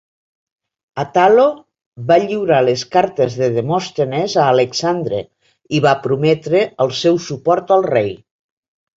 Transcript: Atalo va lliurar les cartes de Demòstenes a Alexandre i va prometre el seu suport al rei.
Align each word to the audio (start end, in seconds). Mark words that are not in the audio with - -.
Atalo 1.01 1.43
va 2.11 2.15
lliurar 2.21 2.61
les 2.67 2.83
cartes 2.95 3.35
de 3.41 3.49
Demòstenes 3.57 4.33
a 4.43 4.45
Alexandre 4.53 5.19
i 5.77 5.81
va 5.87 5.91
prometre 6.07 6.63
el 6.87 6.95
seu 7.01 7.21
suport 7.27 7.75
al 7.77 7.87
rei. 7.89 8.09